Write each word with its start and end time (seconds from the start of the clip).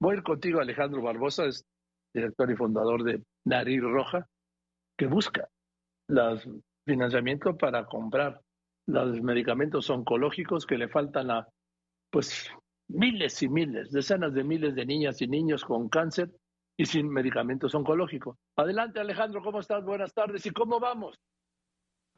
voy 0.00 0.14
a 0.14 0.18
ir 0.18 0.22
contigo, 0.22 0.60
Alejandro 0.60 1.02
Barbosa, 1.02 1.46
es 1.46 1.64
director 2.14 2.50
y 2.50 2.56
fundador 2.56 3.02
de 3.02 3.22
Nariz 3.44 3.82
Roja, 3.82 4.26
que 4.96 5.06
busca 5.06 5.48
los 6.08 6.48
financiamiento 6.86 7.56
para 7.56 7.84
comprar 7.86 8.40
los 8.86 9.20
medicamentos 9.20 9.90
oncológicos 9.90 10.64
que 10.64 10.78
le 10.78 10.88
faltan 10.88 11.30
a 11.30 11.48
pues 12.10 12.48
miles 12.88 13.42
y 13.42 13.48
miles, 13.48 13.90
decenas 13.90 14.32
de 14.32 14.44
miles 14.44 14.74
de 14.76 14.86
niñas 14.86 15.20
y 15.20 15.26
niños 15.26 15.64
con 15.64 15.88
cáncer 15.88 16.30
y 16.78 16.86
sin 16.86 17.08
medicamentos 17.08 17.74
oncológicos. 17.74 18.36
Adelante 18.56 19.00
Alejandro, 19.00 19.42
¿cómo 19.42 19.60
estás? 19.60 19.84
Buenas 19.84 20.14
tardes. 20.14 20.46
¿Y 20.46 20.50
cómo 20.50 20.78
vamos? 20.78 21.18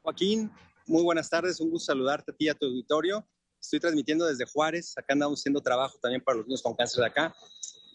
Joaquín, 0.01 0.51
muy 0.85 1.03
buenas 1.03 1.29
tardes. 1.29 1.59
Un 1.59 1.71
gusto 1.71 1.91
saludarte 1.91 2.31
a 2.31 2.35
ti 2.35 2.45
y 2.45 2.49
a 2.49 2.53
tu 2.53 2.67
auditorio. 2.67 3.25
Estoy 3.61 3.79
transmitiendo 3.79 4.25
desde 4.25 4.45
Juárez. 4.45 4.97
Acá 4.97 5.13
andamos 5.13 5.39
haciendo 5.39 5.61
trabajo 5.61 5.97
también 5.99 6.21
para 6.23 6.37
los 6.37 6.47
niños 6.47 6.61
con 6.61 6.75
cáncer 6.75 7.01
de 7.01 7.07
acá. 7.07 7.35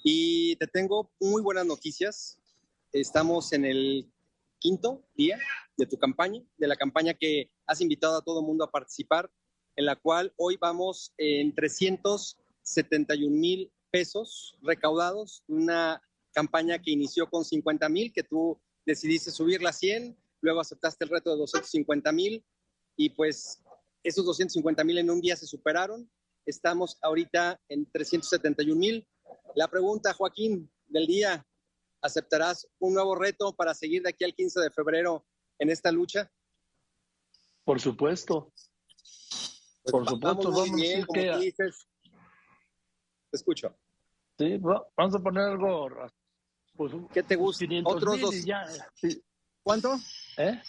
Y 0.03 0.57
te 0.57 0.67
tengo 0.67 1.11
muy 1.21 1.41
buenas 1.43 1.67
noticias. 1.67 2.39
Estamos 2.93 3.53
en 3.53 3.65
el 3.65 4.13
quinto 4.59 5.05
día 5.15 5.39
de 5.77 5.87
tu 5.87 5.99
campaña, 5.99 6.43
de 6.57 6.69
la 6.69 6.77
campaña 6.77 7.15
que 7.15 7.51
has 7.67 7.81
invitado 7.81 8.19
a 8.19 8.23
todo 8.23 8.41
el 8.41 8.47
mundo 8.47 8.65
a 8.65 8.71
participar, 8.71 9.31
en 9.77 9.87
la 9.87 9.97
cual 9.97 10.33
hoy 10.37 10.57
vamos 10.61 11.13
en 11.19 11.55
371 11.55 13.35
mil 13.35 13.73
pesos 13.91 14.57
recaudados, 14.63 15.43
una 15.49 16.03
campaña 16.33 16.79
que 16.79 16.91
inició 16.91 17.29
con 17.31 17.45
50 17.45 17.89
mil, 17.89 18.13
que 18.13 18.23
tú 18.23 18.61
decidiste 18.85 19.31
subirla 19.31 19.71
a 19.71 19.73
100, 19.73 20.17
luego 20.41 20.61
aceptaste 20.61 21.05
el 21.05 21.11
reto 21.11 21.31
de 21.31 21.39
250 21.39 22.13
mil 22.13 22.45
y 22.97 23.11
pues 23.11 23.63
esos 24.05 24.25
250 24.27 24.85
mil 24.85 24.99
en 24.99 25.11
un 25.11 25.21
día 25.21 25.35
se 25.35 25.47
superaron. 25.47 26.09
Estamos 26.47 26.99
ahorita 27.01 27.59
en 27.69 27.91
371 27.91 28.79
mil. 28.79 29.09
La 29.55 29.67
pregunta, 29.69 30.13
Joaquín, 30.13 30.71
del 30.87 31.07
día, 31.07 31.45
¿aceptarás 32.03 32.69
un 32.79 32.95
nuevo 32.95 33.15
reto 33.15 33.55
para 33.55 33.73
seguir 33.75 34.03
de 34.03 34.11
aquí 34.11 34.25
al 34.25 34.35
15 34.35 34.61
de 34.61 34.71
febrero 34.71 35.27
en 35.59 35.71
esta 35.71 35.91
lucha? 35.91 36.31
Por 37.65 37.81
supuesto. 37.81 38.53
Pues 39.83 39.91
Por 39.91 40.07
supuesto, 40.07 40.51
vamos, 40.51 40.73
bien, 40.75 41.07
como 41.07 41.23
tú 41.23 41.39
dices. 41.39 41.89
Te 43.31 43.37
escucho. 43.39 43.75
Sí, 44.39 44.59
vamos 44.59 45.15
a 45.15 45.19
poner 45.19 45.45
algo. 45.45 45.89
Pues, 46.77 46.93
¿Qué 47.13 47.23
te 47.23 47.37
gusta? 47.37 47.65
Otros 47.85 48.21
dos. 48.21 48.35
¿Cuánto? 49.63 49.95
¿Eh? 50.37 50.61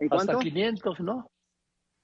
¿En 0.00 0.08
cuánto? 0.08 0.32
Hasta 0.32 0.44
500, 0.44 1.00
¿no? 1.00 1.31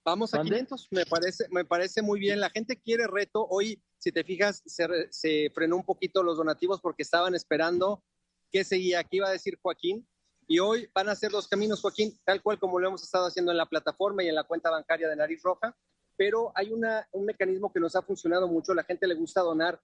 Vamos 0.08 0.32
a 0.32 0.40
500, 0.40 0.88
me 0.90 1.04
parece, 1.04 1.44
me 1.50 1.66
parece 1.66 2.00
muy 2.00 2.18
bien. 2.18 2.40
La 2.40 2.48
gente 2.48 2.80
quiere 2.80 3.06
reto. 3.06 3.46
Hoy, 3.50 3.82
si 3.98 4.10
te 4.10 4.24
fijas, 4.24 4.62
se, 4.64 4.86
se 5.10 5.50
frenó 5.54 5.76
un 5.76 5.84
poquito 5.84 6.22
los 6.22 6.38
donativos 6.38 6.80
porque 6.80 7.02
estaban 7.02 7.34
esperando 7.34 8.02
qué 8.50 8.64
seguía, 8.64 9.04
qué 9.04 9.18
iba 9.18 9.28
a 9.28 9.32
decir 9.32 9.58
Joaquín. 9.60 10.08
Y 10.46 10.60
hoy 10.60 10.88
van 10.94 11.10
a 11.10 11.14
ser 11.14 11.30
los 11.30 11.46
caminos, 11.46 11.82
Joaquín, 11.82 12.18
tal 12.24 12.42
cual 12.42 12.58
como 12.58 12.80
lo 12.80 12.88
hemos 12.88 13.02
estado 13.02 13.26
haciendo 13.26 13.52
en 13.52 13.58
la 13.58 13.66
plataforma 13.66 14.22
y 14.22 14.28
en 14.28 14.34
la 14.34 14.44
cuenta 14.44 14.70
bancaria 14.70 15.08
de 15.08 15.16
Nariz 15.16 15.42
Roja. 15.42 15.76
Pero 16.16 16.52
hay 16.54 16.72
una, 16.72 17.06
un 17.12 17.26
mecanismo 17.26 17.70
que 17.70 17.78
nos 17.78 17.94
ha 17.94 18.00
funcionado 18.00 18.48
mucho, 18.48 18.72
la 18.72 18.84
gente 18.84 19.06
le 19.06 19.14
gusta 19.14 19.42
donar 19.42 19.78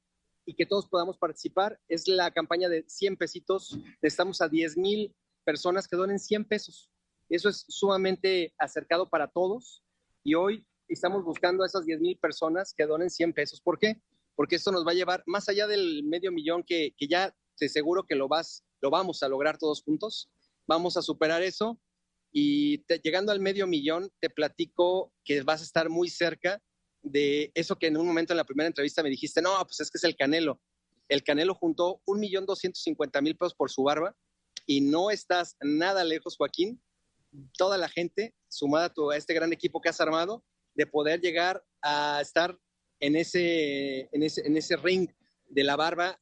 y 0.47 0.55
que 0.55 0.65
todos 0.65 0.87
podamos 0.87 1.19
participar. 1.19 1.79
Es 1.87 2.09
la 2.09 2.31
campaña 2.31 2.71
de 2.71 2.83
100 2.89 3.19
pesitos. 3.19 3.79
Estamos 4.01 4.41
a 4.41 4.49
10 4.49 4.79
mil 4.79 5.15
personas 5.45 5.87
que 5.87 5.97
donen 5.97 6.19
100 6.19 6.47
pesos. 6.47 6.91
Eso 7.29 7.51
es 7.51 7.67
sumamente 7.69 8.55
acercado 8.59 9.11
para 9.11 9.29
todos. 9.29 9.84
Y 10.27 10.35
hoy 10.35 10.67
estamos 10.89 11.23
buscando 11.23 11.63
a 11.63 11.67
esas 11.67 11.85
10 11.85 12.01
mil 12.01 12.17
personas 12.17 12.73
que 12.75 12.87
donen 12.87 13.11
100 13.11 13.35
pesos. 13.35 13.61
¿Por 13.61 13.79
qué? 13.79 14.01
Porque 14.35 14.57
esto 14.57 14.73
nos 14.73 14.87
va 14.87 14.93
a 14.93 14.95
llevar 14.95 15.23
más 15.27 15.51
allá 15.51 15.67
del 15.67 16.03
medio 16.03 16.33
millón 16.33 16.65
que, 16.65 16.95
ya 16.99 17.37
te 17.57 17.69
seguro 17.69 18.05
que 18.05 18.15
lo, 18.15 18.27
vas, 18.27 18.65
lo 18.81 18.89
vamos 18.89 19.23
a 19.23 19.29
lograr 19.29 19.59
todos 19.59 19.83
juntos. 19.83 20.31
Vamos 20.67 20.97
a 20.97 21.03
superar 21.03 21.43
eso 21.43 21.79
y 22.33 22.83
llegando 23.03 23.33
al 23.33 23.39
medio 23.39 23.67
millón, 23.67 24.11
te 24.19 24.31
platico 24.31 25.13
que 25.25 25.43
vas 25.43 25.61
a 25.61 25.65
estar 25.65 25.91
muy 25.91 26.09
cerca 26.09 26.61
de 27.03 27.53
eso 27.55 27.77
que 27.77 27.89
en 27.89 27.99
un 27.99 28.07
momento 28.07 28.33
en 28.33 28.39
la 28.39 28.45
primera 28.45 28.67
entrevista 28.67 29.03
me 29.03 29.11
dijiste, 29.11 29.43
no, 29.43 29.51
pues 29.65 29.81
es 29.81 29.91
que 29.91 29.99
es 29.99 30.05
el 30.05 30.17
Canelo. 30.17 30.59
El 31.07 31.23
Canelo 31.23 31.55
juntó 31.55 32.01
un 32.07 32.19
millón 32.19 32.47
doscientos 32.47 32.83
cincuenta 32.83 33.21
mil 33.21 33.37
pesos 33.37 33.55
por 33.55 33.71
su 33.71 33.83
barba 33.83 34.17
y 34.67 34.81
no 34.81 35.11
estás 35.11 35.57
nada 35.61 36.03
lejos, 36.03 36.39
Joaquín. 36.39 36.81
Toda 37.57 37.79
la 37.79 37.89
gente, 37.89 38.35
sumada 38.49 38.93
a, 39.13 39.17
este 39.17 39.35
gran 39.35 39.53
equipo 39.53 39.81
que 39.81 39.89
has 39.89 40.01
armado, 40.01 40.45
de 40.75 40.87
poder 40.87 41.21
llegar 41.21 41.63
a 41.83 42.21
estar 42.21 42.59
en 43.01 43.17
ese, 43.17 44.09
en 44.13 44.23
ese, 44.23 44.47
en 44.47 44.57
ese 44.57 44.77
ring 44.77 45.09
de 45.49 45.65
la 45.65 45.77
barba 45.77 46.21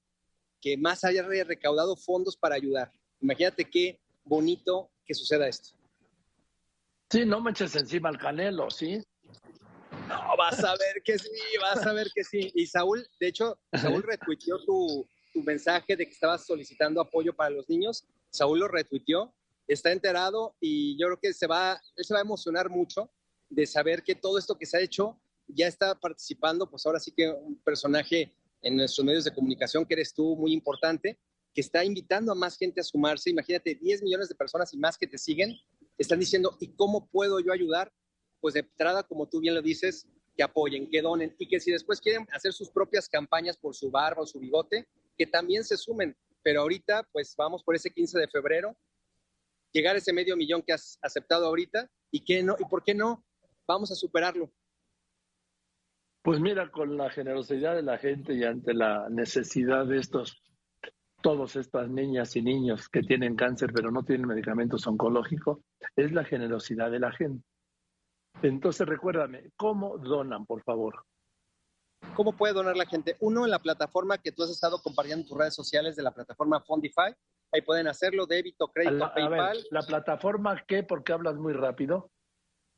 que 0.61 0.77
más 0.77 1.05
haya 1.05 1.23
recaudado 1.23 1.97
fondos 1.97 2.37
para 2.37 2.55
ayudar. 2.55 2.93
Imagínate 3.21 3.69
qué 3.69 4.01
bonito 4.25 4.91
que 5.05 5.15
suceda 5.15 5.49
esto. 5.49 5.71
Sí, 7.11 7.25
no 7.27 7.41
me 7.41 7.51
eches 7.51 7.77
encima 7.77 8.09
al 8.09 8.19
Canelo, 8.19 8.71
¿sí? 8.71 9.03
No, 10.09 10.37
vas 10.37 10.63
a 10.65 10.73
ver 10.73 11.03
que 11.05 11.19
sí, 11.19 11.31
vas 11.61 11.87
a 11.87 11.93
ver 11.93 12.09
que 12.15 12.25
sí. 12.25 12.51
Y 12.55 12.67
Saúl, 12.67 13.07
de 13.21 13.29
hecho, 13.29 13.59
Saúl 13.73 14.03
retuiteó 14.03 14.59
tu, 14.65 15.07
tu 15.33 15.43
mensaje 15.43 15.97
de 15.97 16.07
que 16.07 16.13
estabas 16.13 16.47
solicitando 16.47 17.01
apoyo 17.01 17.35
para 17.35 17.51
los 17.51 17.69
niños. 17.69 18.05
Saúl 18.31 18.61
lo 18.61 18.69
retuiteó, 18.69 19.35
está 19.67 19.93
enterado 19.93 20.57
y 20.61 20.99
yo 20.99 21.07
creo 21.07 21.21
que 21.21 21.33
se 21.33 21.47
va, 21.47 21.81
él 21.97 22.05
se 22.05 22.15
va 22.15 22.21
a 22.21 22.25
emocionar 22.25 22.69
mucho 22.71 23.11
de 23.49 23.67
saber 23.67 24.03
que 24.03 24.15
todo 24.15 24.39
esto 24.39 24.57
que 24.57 24.67
se 24.67 24.77
ha 24.77 24.81
hecho 24.81 25.21
ya 25.47 25.67
está 25.67 25.95
participando, 25.99 26.69
pues 26.71 26.87
ahora 26.87 27.01
sí 27.01 27.13
que 27.13 27.29
un 27.29 27.61
personaje 27.63 28.35
en 28.63 28.77
nuestros 28.77 29.05
medios 29.05 29.25
de 29.25 29.35
comunicación, 29.35 29.85
que 29.85 29.95
eres 29.95 30.15
tú 30.15 30.37
muy 30.37 30.53
importante, 30.53 31.19
que 31.55 31.61
está 31.61 31.85
invitando 31.85 32.33
a 32.33 32.35
más 32.35 32.57
gente 32.57 32.81
a 32.81 32.85
sumarse. 32.85 33.31
Imagínate, 33.31 33.75
10 33.75 34.03
millones 34.03 34.29
de 34.29 34.35
personas 34.35 34.73
y 34.73 34.79
más 34.79 34.97
que 34.97 35.07
te 35.07 35.19
siguen, 35.19 35.57
están 35.99 36.19
diciendo, 36.19 36.57
¿y 36.61 36.69
cómo 36.69 37.09
puedo 37.09 37.41
yo 37.41 37.53
ayudar? 37.53 37.93
Pues 38.41 38.55
de 38.55 38.61
entrada, 38.61 39.03
como 39.03 39.29
tú 39.29 39.41
bien 39.41 39.55
lo 39.55 39.63
dices, 39.63 40.07
que 40.37 40.43
apoyen, 40.43 40.89
que 40.89 41.03
donen 41.03 41.35
y 41.39 41.47
que 41.47 41.61
si 41.61 41.71
después 41.71 42.01
quieren 42.01 42.27
hacer 42.33 42.53
sus 42.53 42.71
propias 42.71 43.09
campañas 43.09 43.57
por 43.59 43.75
su 43.75 43.91
barba 43.91 44.23
o 44.23 44.27
su 44.27 44.41
bigote, 44.41 44.89
que 45.19 45.27
también 45.27 45.63
se 45.65 45.77
sumen. 45.77 46.17
Pero 46.43 46.63
ahorita, 46.63 47.07
pues 47.13 47.35
vamos 47.37 47.63
por 47.63 47.77
ese 47.77 47.91
15 47.91 48.19
de 48.19 48.29
febrero, 48.29 48.77
llegar 49.73 49.95
a 49.95 49.99
ese 49.99 50.13
medio 50.13 50.37
millón 50.37 50.63
que 50.63 50.73
has 50.73 50.99
aceptado 51.03 51.47
ahorita 51.47 51.89
y 52.11 52.25
que 52.25 52.43
no, 52.43 52.57
y 52.59 52.65
por 52.65 52.83
qué 52.83 52.95
no, 52.95 53.25
vamos 53.67 53.91
a 53.91 53.95
superarlo. 53.95 54.53
Pues 56.23 56.39
mira, 56.39 56.71
con 56.71 56.97
la 56.97 57.11
generosidad 57.11 57.75
de 57.75 57.83
la 57.83 57.99
gente 57.99 58.35
y 58.35 58.45
ante 58.45 58.75
la 58.75 59.09
necesidad 59.11 59.87
de 59.87 59.99
estos, 59.99 60.41
todas 61.21 61.57
estas 61.57 61.89
niñas 61.89 62.37
y 62.37 62.43
niños 62.43 62.89
que 62.89 63.03
tienen 63.03 63.35
cáncer 63.35 63.73
pero 63.75 63.91
no 63.91 64.05
tienen 64.05 64.29
medicamentos 64.29 64.87
oncológicos, 64.87 65.59
es 65.97 66.13
la 66.13 66.25
generosidad 66.25 66.91
de 66.91 67.01
la 67.01 67.13
gente. 67.13 67.45
Entonces 68.43 68.87
recuérdame, 68.87 69.51
¿cómo 69.57 69.99
donan, 69.99 70.47
por 70.47 70.63
favor? 70.63 71.05
¿Cómo 72.15 72.33
puede 72.37 72.53
donar 72.53 72.77
la 72.77 72.87
gente? 72.87 73.17
Uno, 73.21 73.45
en 73.45 73.51
la 73.51 73.59
plataforma 73.59 74.19
que 74.19 74.33
tú 74.33 74.43
has 74.43 74.51
estado 74.51 74.83
compartiendo 74.83 75.23
en 75.23 75.29
tus 75.29 75.39
redes 75.39 75.55
sociales 75.55 75.97
de 75.97 76.03
la 76.03 76.13
plataforma 76.13 76.61
Fundify. 76.61 77.15
Ahí 77.53 77.61
pueden 77.61 77.87
hacerlo, 77.87 78.27
débito, 78.27 78.69
crédito, 78.69 79.13
PayPal. 79.15 79.59
¿La 79.71 79.83
plataforma 79.83 80.65
qué? 80.67 80.83
Porque 80.83 81.13
hablas 81.13 81.37
muy 81.37 81.53
rápido. 81.53 82.11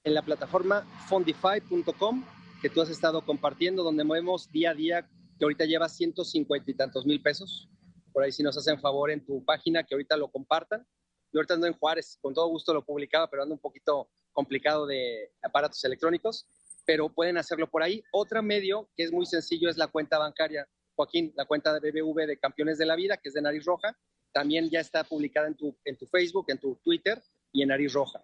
En 0.03 0.15
la 0.15 0.23
plataforma 0.23 0.83
fundify.com 1.09 2.25
que 2.61 2.71
tú 2.71 2.81
has 2.81 2.91
estado 2.91 3.25
compartiendo, 3.25 3.83
donde 3.83 4.05
movemos 4.05 4.51
día 4.51 4.71
a 4.71 4.75
día, 4.75 5.09
que 5.39 5.45
ahorita 5.45 5.65
lleva 5.65 5.89
150 5.89 6.71
y 6.71 6.75
tantos 6.75 7.07
mil 7.07 7.23
pesos. 7.23 7.69
Por 8.13 8.23
ahí 8.23 8.33
si 8.33 8.43
nos 8.43 8.57
hacen 8.57 8.81
favor 8.81 9.11
en 9.11 9.25
tu 9.25 9.45
página, 9.45 9.85
que 9.85 9.95
ahorita 9.95 10.17
lo 10.17 10.29
compartan. 10.29 10.85
Yo 11.33 11.39
ahorita 11.39 11.55
ando 11.55 11.67
en 11.67 11.75
Juárez, 11.75 12.19
con 12.21 12.35
todo 12.35 12.49
gusto 12.49 12.75
lo 12.75 12.85
publicaba, 12.85 13.29
pero 13.29 13.43
ando 13.43 13.55
un 13.55 13.61
poquito 13.61 14.09
complicado 14.33 14.87
de 14.87 15.33
aparatos 15.43 15.85
electrónicos, 15.85 16.47
pero 16.85 17.09
pueden 17.09 17.39
hacerlo 17.39 17.71
por 17.71 17.83
ahí. 17.83 18.03
Otro 18.13 18.43
medio 18.43 18.89
que 18.97 19.05
es 19.05 19.13
muy 19.13 19.27
sencillo 19.27 19.69
es 19.69 19.77
la 19.77 19.87
cuenta 19.87 20.19
bancaria, 20.19 20.67
Joaquín, 20.97 21.33
la 21.37 21.45
cuenta 21.45 21.79
de 21.79 21.91
BBV 21.91 22.27
de 22.27 22.39
Campeones 22.39 22.79
de 22.79 22.87
la 22.87 22.97
Vida, 22.97 23.17
que 23.19 23.29
es 23.29 23.35
de 23.35 23.43
Nariz 23.43 23.65
Roja. 23.65 23.97
También 24.35 24.69
ya 24.69 24.81
está 24.81 25.05
publicada 25.05 25.47
en 25.47 25.55
tu, 25.55 25.77
en 25.85 25.97
tu 25.97 26.07
Facebook, 26.07 26.47
en 26.49 26.59
tu 26.59 26.75
Twitter 26.83 27.23
y 27.53 27.63
en 27.63 27.69
Nariz 27.69 27.93
Roja. 27.93 28.21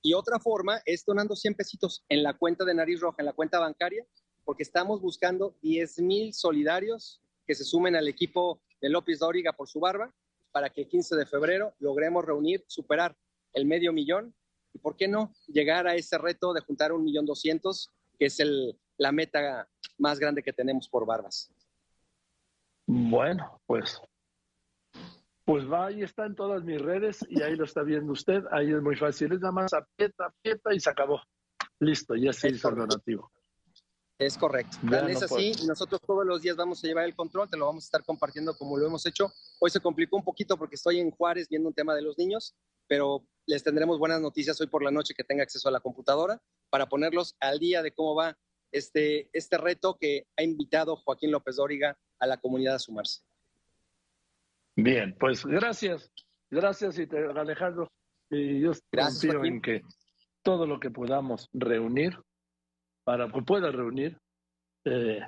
Y 0.00 0.14
otra 0.14 0.38
forma 0.38 0.80
es 0.86 1.04
donando 1.04 1.36
100 1.36 1.54
pesitos 1.54 2.02
en 2.08 2.22
la 2.22 2.32
cuenta 2.32 2.64
de 2.64 2.72
Nariz 2.72 3.00
Roja, 3.00 3.16
en 3.18 3.26
la 3.26 3.34
cuenta 3.34 3.58
bancaria, 3.58 4.06
porque 4.46 4.62
estamos 4.62 5.02
buscando 5.02 5.54
10 5.60 5.98
mil 6.00 6.32
solidarios 6.32 7.20
que 7.46 7.54
se 7.54 7.64
sumen 7.64 7.94
al 7.94 8.08
equipo 8.08 8.62
de 8.80 8.88
López 8.88 9.18
Dóriga 9.18 9.52
por 9.52 9.68
su 9.68 9.80
barba 9.80 10.14
para 10.50 10.70
que 10.70 10.80
el 10.80 10.88
15 10.88 11.14
de 11.16 11.26
febrero 11.26 11.74
logremos 11.78 12.24
reunir, 12.24 12.64
superar 12.66 13.14
el 13.52 13.66
medio 13.66 13.92
millón 13.92 14.34
y, 14.72 14.78
¿por 14.78 14.96
qué 14.96 15.08
no?, 15.08 15.34
llegar 15.46 15.86
a 15.86 15.94
ese 15.94 16.16
reto 16.16 16.54
de 16.54 16.62
juntar 16.62 16.90
un 16.92 17.04
millón 17.04 17.26
doscientos, 17.26 17.90
que 18.18 18.26
es 18.26 18.40
el, 18.40 18.78
la 18.96 19.12
meta 19.12 19.68
más 19.98 20.18
grande 20.18 20.42
que 20.42 20.54
tenemos 20.54 20.88
por 20.88 21.04
barbas. 21.04 21.50
Bueno, 22.86 23.60
pues 23.66 24.00
pues 25.48 25.64
va, 25.64 25.86
ahí 25.86 26.02
está 26.02 26.26
en 26.26 26.34
todas 26.34 26.62
mis 26.62 26.78
redes 26.78 27.24
y 27.26 27.40
ahí 27.40 27.56
lo 27.56 27.64
está 27.64 27.82
viendo 27.82 28.12
usted. 28.12 28.42
Ahí 28.50 28.70
es 28.70 28.82
muy 28.82 28.96
fácil. 28.96 29.32
Es 29.32 29.40
nada 29.40 29.50
más 29.50 29.72
aprieta, 29.72 30.26
aprieta 30.26 30.74
y 30.74 30.78
se 30.78 30.90
acabó. 30.90 31.22
Listo, 31.80 32.14
ya 32.16 32.34
se 32.34 32.50
hizo 32.50 32.68
el 32.68 32.74
donativo. 32.74 33.32
Es 34.18 34.36
correcto. 34.36 34.76
es 35.08 35.22
así. 35.22 35.52
Nosotros 35.66 36.02
todos 36.06 36.26
los 36.26 36.42
días 36.42 36.54
vamos 36.54 36.84
a 36.84 36.86
llevar 36.86 37.06
el 37.06 37.16
control, 37.16 37.48
te 37.48 37.56
lo 37.56 37.64
vamos 37.64 37.84
a 37.84 37.86
estar 37.86 38.04
compartiendo 38.04 38.54
como 38.58 38.76
lo 38.76 38.88
hemos 38.88 39.06
hecho. 39.06 39.32
Hoy 39.58 39.70
se 39.70 39.80
complicó 39.80 40.18
un 40.18 40.22
poquito 40.22 40.58
porque 40.58 40.74
estoy 40.74 41.00
en 41.00 41.12
Juárez 41.12 41.48
viendo 41.48 41.70
un 41.70 41.74
tema 41.74 41.94
de 41.94 42.02
los 42.02 42.18
niños, 42.18 42.54
pero 42.86 43.24
les 43.46 43.64
tendremos 43.64 43.98
buenas 43.98 44.20
noticias 44.20 44.60
hoy 44.60 44.66
por 44.66 44.82
la 44.82 44.90
noche 44.90 45.14
que 45.14 45.24
tenga 45.24 45.44
acceso 45.44 45.66
a 45.70 45.72
la 45.72 45.80
computadora 45.80 46.42
para 46.68 46.90
ponerlos 46.90 47.36
al 47.40 47.58
día 47.58 47.80
de 47.80 47.94
cómo 47.94 48.14
va 48.14 48.36
este, 48.70 49.30
este 49.32 49.56
reto 49.56 49.96
que 49.98 50.26
ha 50.36 50.42
invitado 50.42 50.96
Joaquín 50.96 51.30
López 51.30 51.56
Dóriga 51.56 51.98
a 52.18 52.26
la 52.26 52.36
comunidad 52.36 52.74
a 52.74 52.78
sumarse. 52.78 53.22
Bien, 54.80 55.16
pues 55.18 55.44
gracias, 55.44 56.08
gracias 56.48 57.00
Alejandro. 57.34 57.90
Y 58.30 58.60
yo 58.60 58.70
confío 58.94 59.44
en 59.44 59.60
que 59.60 59.82
todo 60.44 60.68
lo 60.68 60.78
que 60.78 60.92
podamos 60.92 61.48
reunir 61.52 62.16
para 63.02 63.28
que 63.28 63.42
pueda 63.42 63.72
reunir 63.72 64.16
eh, 64.84 65.20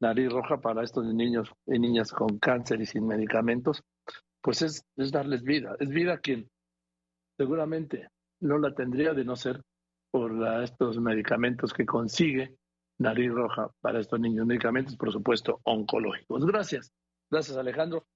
nariz 0.00 0.30
roja 0.30 0.60
para 0.60 0.84
estos 0.84 1.04
niños 1.12 1.50
y 1.66 1.80
niñas 1.80 2.12
con 2.12 2.38
cáncer 2.38 2.80
y 2.80 2.86
sin 2.86 3.08
medicamentos, 3.08 3.82
pues 4.40 4.62
es, 4.62 4.84
es 4.96 5.10
darles 5.10 5.42
vida. 5.42 5.74
Es 5.80 5.88
vida 5.88 6.18
quien 6.18 6.48
seguramente 7.36 8.08
no 8.40 8.56
la 8.58 8.72
tendría 8.72 9.14
de 9.14 9.24
no 9.24 9.34
ser 9.34 9.60
por 10.12 10.32
estos 10.62 11.00
medicamentos 11.00 11.72
que 11.72 11.86
consigue 11.86 12.54
nariz 12.98 13.32
roja 13.32 13.68
para 13.80 13.98
estos 13.98 14.20
niños. 14.20 14.46
Medicamentos, 14.46 14.96
por 14.96 15.10
supuesto, 15.10 15.58
oncológicos. 15.64 16.46
Gracias. 16.46 16.92
Gracias, 17.28 17.56
Alejandro. 17.56 18.06